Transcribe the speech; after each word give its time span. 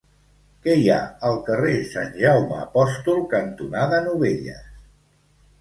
Què 0.61 0.77
hi 0.83 0.87
ha 0.93 0.97
al 1.27 1.35
carrer 1.49 1.75
Sant 1.91 2.09
Jaume 2.23 2.57
Apòstol 2.63 3.21
cantonada 3.35 4.01
Novelles? 4.11 4.67